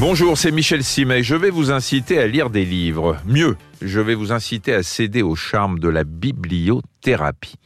[0.00, 1.22] Bonjour, c'est Michel Simet.
[1.22, 3.18] Je vais vous inciter à lire des livres.
[3.26, 7.56] Mieux, je vais vous inciter à céder au charme de la bibliothérapie.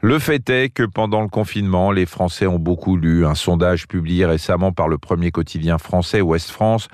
[0.00, 3.24] Le fait est que pendant le confinement, les Français ont beaucoup lu.
[3.24, 6.88] Un sondage publié récemment par le premier quotidien français Ouest France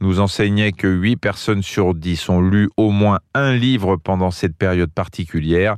[0.00, 4.56] nous enseignait que 8 personnes sur 10 ont lu au moins un livre pendant cette
[4.56, 5.76] période particulière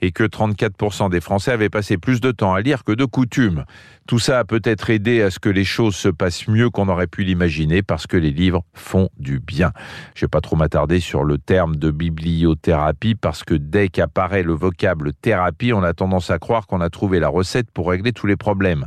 [0.00, 3.64] et que 34% des Français avaient passé plus de temps à lire que de coutume.
[4.06, 7.06] Tout ça a peut-être aidé à ce que les choses se passent mieux qu'on aurait
[7.06, 9.72] pu l'imaginer parce que les livres font du bien.
[10.14, 14.54] Je vais pas trop m'attarder sur le terme de bibliothérapie parce que dès qu'apparaît le
[14.54, 18.26] vocable thérapie, on a tendance à croire qu'on a trouvé la recette pour régler tous
[18.26, 18.86] les problèmes.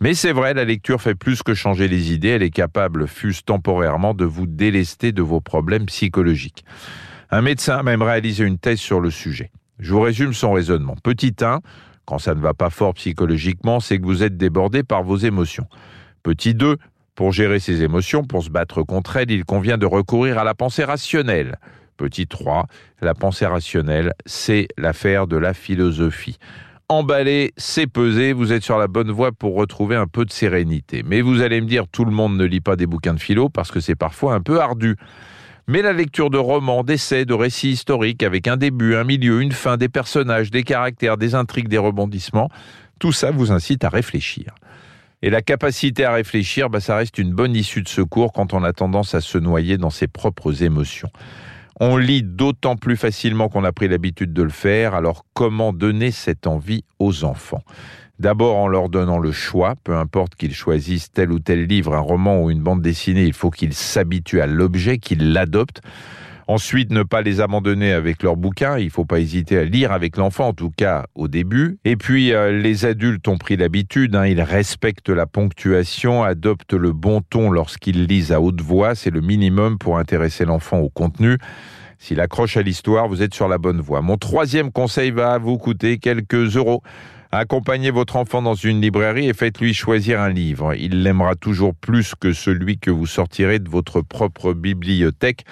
[0.00, 3.42] Mais c'est vrai, la lecture fait plus que changer les idées, elle est capable, fût-ce
[3.42, 6.64] temporairement, de vous délester de vos problèmes psychologiques.
[7.30, 9.50] Un médecin a même réalisé une thèse sur le sujet.
[9.78, 10.96] Je vous résume son raisonnement.
[11.02, 11.60] Petit 1,
[12.04, 15.66] quand ça ne va pas fort psychologiquement, c'est que vous êtes débordé par vos émotions.
[16.22, 16.76] Petit 2,
[17.14, 20.54] pour gérer ces émotions, pour se battre contre elles, il convient de recourir à la
[20.54, 21.56] pensée rationnelle.
[21.96, 22.66] Petit 3,
[23.00, 26.38] la pensée rationnelle, c'est l'affaire de la philosophie.
[26.90, 31.02] Emballé, c'est pesé, vous êtes sur la bonne voie pour retrouver un peu de sérénité.
[31.02, 33.48] Mais vous allez me dire, tout le monde ne lit pas des bouquins de philo
[33.48, 34.96] parce que c'est parfois un peu ardu.
[35.66, 39.52] Mais la lecture de romans, d'essais, de récits historiques avec un début, un milieu, une
[39.52, 42.50] fin, des personnages, des caractères, des intrigues, des rebondissements,
[42.98, 44.54] tout ça vous incite à réfléchir.
[45.22, 48.62] Et la capacité à réfléchir, bah, ça reste une bonne issue de secours quand on
[48.62, 51.08] a tendance à se noyer dans ses propres émotions.
[51.80, 56.12] On lit d'autant plus facilement qu'on a pris l'habitude de le faire, alors comment donner
[56.12, 57.62] cette envie aux enfants?
[58.20, 62.00] D'abord en leur donnant le choix, peu importe qu'ils choisissent tel ou tel livre, un
[62.00, 65.80] roman ou une bande dessinée, il faut qu'ils s'habituent à l'objet, qu'ils l'adoptent.
[66.46, 68.78] Ensuite, ne pas les abandonner avec leurs bouquins.
[68.78, 71.78] Il ne faut pas hésiter à lire avec l'enfant, en tout cas au début.
[71.84, 74.14] Et puis, euh, les adultes ont pris l'habitude.
[74.14, 78.94] Hein, ils respectent la ponctuation, adoptent le bon ton lorsqu'ils lisent à haute voix.
[78.94, 81.38] C'est le minimum pour intéresser l'enfant au contenu.
[81.98, 84.02] S'il accroche à l'histoire, vous êtes sur la bonne voie.
[84.02, 86.82] Mon troisième conseil va vous coûter quelques euros.
[87.36, 90.72] Accompagnez votre enfant dans une librairie et faites-lui choisir un livre.
[90.74, 95.44] Il l'aimera toujours plus que celui que vous sortirez de votre propre bibliothèque.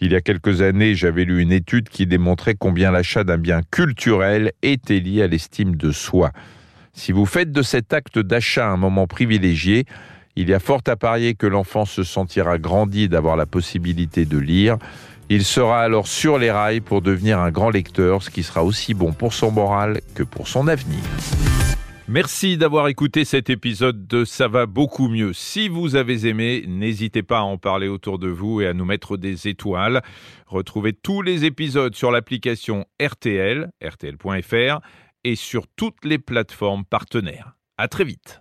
[0.00, 3.60] Il y a quelques années, j'avais lu une étude qui démontrait combien l'achat d'un bien
[3.70, 6.32] culturel était lié à l'estime de soi.
[6.94, 9.84] Si vous faites de cet acte d'achat un moment privilégié,
[10.40, 14.38] il y a fort à parier que l'enfant se sentira grandi d'avoir la possibilité de
[14.38, 14.78] lire.
[15.30, 18.94] Il sera alors sur les rails pour devenir un grand lecteur, ce qui sera aussi
[18.94, 21.00] bon pour son moral que pour son avenir.
[22.06, 25.32] Merci d'avoir écouté cet épisode de Ça va beaucoup mieux.
[25.32, 28.84] Si vous avez aimé, n'hésitez pas à en parler autour de vous et à nous
[28.84, 30.02] mettre des étoiles.
[30.46, 34.78] Retrouvez tous les épisodes sur l'application RTL, rtl.fr
[35.24, 37.56] et sur toutes les plateformes partenaires.
[37.76, 38.40] À très vite.